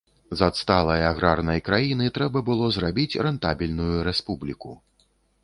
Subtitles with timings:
[0.37, 4.77] З адсталай аграрнай краіны трэба было зрабіць рэнтабельную рэспубліку.